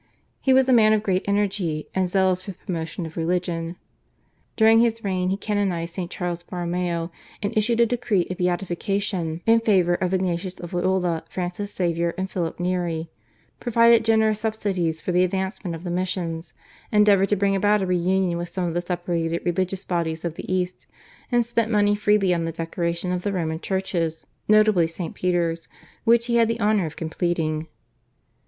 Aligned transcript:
He 0.39 0.51
was 0.51 0.67
a 0.67 0.73
man 0.73 0.93
of 0.93 1.03
great 1.03 1.23
energy 1.27 1.87
and 1.93 2.07
zealous 2.07 2.41
for 2.41 2.49
the 2.53 2.57
promotion 2.57 3.05
of 3.05 3.15
religion. 3.15 3.75
During 4.55 4.79
his 4.79 5.03
reign 5.03 5.29
he 5.29 5.37
canonised 5.37 5.93
St. 5.93 6.09
Charles 6.09 6.41
Borromeo 6.41 7.11
and 7.43 7.55
issued 7.55 7.79
a 7.79 7.85
decree 7.85 8.25
of 8.31 8.37
beatification 8.37 9.41
in 9.45 9.59
favour 9.59 9.93
of 9.93 10.11
Ignatius 10.11 10.59
of 10.59 10.73
Loyola, 10.73 11.23
Francis 11.29 11.71
Xavier, 11.75 12.15
and 12.17 12.31
Philip 12.31 12.59
Neri, 12.59 13.11
provided 13.59 14.03
generous 14.03 14.39
subsidies 14.39 15.01
for 15.01 15.11
the 15.11 15.23
advancement 15.23 15.75
of 15.75 15.83
the 15.83 15.91
missions, 15.91 16.55
endeavoured 16.91 17.29
to 17.29 17.35
bring 17.35 17.55
about 17.55 17.83
a 17.83 17.85
re 17.85 17.95
union 17.97 18.39
with 18.39 18.49
some 18.49 18.65
of 18.65 18.73
the 18.73 18.81
separated 18.81 19.43
religious 19.45 19.85
bodies 19.85 20.25
of 20.25 20.33
the 20.33 20.51
East, 20.51 20.87
and 21.31 21.45
spent 21.45 21.69
money 21.69 21.93
freely 21.93 22.33
on 22.33 22.45
the 22.45 22.51
decoration 22.51 23.11
of 23.11 23.21
the 23.21 23.31
Roman 23.31 23.59
churches, 23.59 24.25
notably 24.47 24.87
St. 24.87 25.13
Peter's, 25.13 25.67
which 26.05 26.25
he 26.25 26.37
had 26.37 26.47
the 26.47 26.59
honour 26.59 26.87
of 26.87 26.95
completing. 26.95 27.67